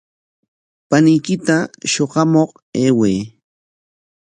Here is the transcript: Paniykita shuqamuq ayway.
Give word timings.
Paniykita 0.89 1.55
shuqamuq 1.91 2.51
ayway. 2.85 3.17